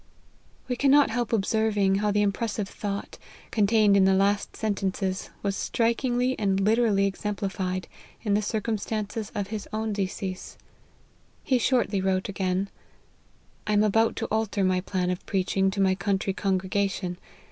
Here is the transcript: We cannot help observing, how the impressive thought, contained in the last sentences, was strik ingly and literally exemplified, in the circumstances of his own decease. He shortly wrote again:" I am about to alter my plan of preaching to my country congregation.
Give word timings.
We 0.67 0.75
cannot 0.75 1.11
help 1.11 1.31
observing, 1.31 1.97
how 2.01 2.09
the 2.09 2.23
impressive 2.23 2.67
thought, 2.67 3.19
contained 3.51 3.95
in 3.95 4.05
the 4.05 4.15
last 4.15 4.55
sentences, 4.57 5.29
was 5.43 5.55
strik 5.55 5.97
ingly 5.97 6.33
and 6.39 6.59
literally 6.59 7.05
exemplified, 7.05 7.87
in 8.23 8.33
the 8.33 8.41
circumstances 8.41 9.31
of 9.35 9.49
his 9.49 9.69
own 9.71 9.93
decease. 9.93 10.57
He 11.43 11.59
shortly 11.59 12.01
wrote 12.01 12.27
again:" 12.29 12.69
I 13.67 13.73
am 13.73 13.83
about 13.83 14.15
to 14.15 14.25
alter 14.31 14.63
my 14.63 14.81
plan 14.81 15.11
of 15.11 15.23
preaching 15.27 15.69
to 15.69 15.79
my 15.79 15.93
country 15.93 16.33
congregation. 16.33 17.19